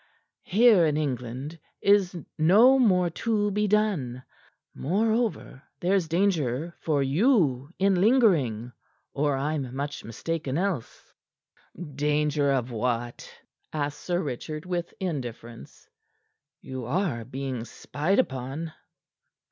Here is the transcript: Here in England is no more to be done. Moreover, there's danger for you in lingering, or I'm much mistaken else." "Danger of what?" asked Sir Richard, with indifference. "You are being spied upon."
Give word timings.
Here 0.47 0.87
in 0.87 0.97
England 0.97 1.59
is 1.79 2.17
no 2.35 2.79
more 2.79 3.11
to 3.11 3.51
be 3.51 3.67
done. 3.67 4.23
Moreover, 4.73 5.61
there's 5.79 6.07
danger 6.07 6.75
for 6.79 7.03
you 7.03 7.69
in 7.77 8.01
lingering, 8.01 8.71
or 9.13 9.37
I'm 9.37 9.75
much 9.75 10.03
mistaken 10.03 10.57
else." 10.57 11.13
"Danger 11.93 12.49
of 12.51 12.71
what?" 12.71 13.31
asked 13.71 13.99
Sir 13.99 14.23
Richard, 14.23 14.65
with 14.65 14.91
indifference. 14.99 15.87
"You 16.61 16.85
are 16.85 17.23
being 17.23 17.63
spied 17.63 18.17
upon." 18.17 18.73